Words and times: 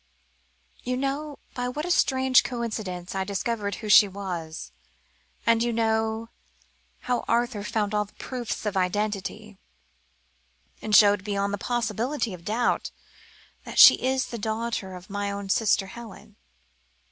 You 0.81 0.97
know 0.97 1.37
by 1.53 1.67
what 1.69 1.85
a 1.85 1.91
strange 1.91 2.41
coincidence 2.43 3.13
I 3.13 3.23
discovered 3.23 3.75
who 3.75 3.87
she 3.87 4.07
was, 4.07 4.71
and 5.45 5.61
you 5.61 5.71
know 5.71 6.29
how 7.01 7.23
Arthur 7.27 7.63
found 7.63 7.93
all 7.93 8.05
the 8.05 8.13
proofs 8.15 8.65
of 8.65 8.75
identity, 8.75 9.59
and 10.81 10.95
showed 10.95 11.23
beyond 11.23 11.53
the 11.53 11.59
possibility 11.59 12.33
of 12.33 12.43
doubt, 12.45 12.89
that 13.63 13.77
she 13.77 13.93
is 14.03 14.25
the 14.29 14.39
daughter 14.39 14.95
of 14.95 15.07
my 15.11 15.29
own 15.29 15.49
sister 15.49 15.85
Helen? 15.85 16.35